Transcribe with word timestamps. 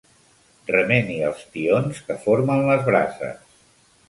Remeni 0.69 1.17
els 1.27 1.43
tions 1.57 2.01
que 2.09 2.19
formen 2.25 2.67
les 2.71 2.83
brases. 2.89 3.55